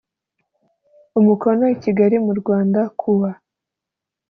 umukono 1.19 1.63
i 1.73 1.77
kigali 1.83 2.17
mu 2.25 2.33
rwanda 2.39 2.81
ku 2.99 3.09
wa 3.19 3.31